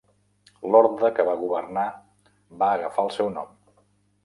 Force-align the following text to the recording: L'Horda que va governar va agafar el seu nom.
L'Horda 0.71 1.11
que 1.19 1.25
va 1.27 1.35
governar 1.43 1.85
va 2.65 2.73
agafar 2.81 3.07
el 3.09 3.15
seu 3.21 3.33
nom. 3.39 3.57